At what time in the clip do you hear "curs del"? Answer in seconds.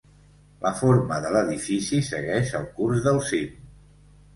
2.81-3.25